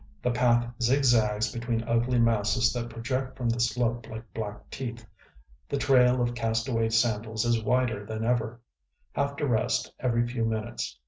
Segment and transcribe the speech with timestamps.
[0.23, 5.05] The path zigzags between ugly masses that project from the slope like black teeth.
[5.69, 8.59] The trail of cast away sandals is wider than ever....
[9.11, 10.97] Have to rest every few minutes....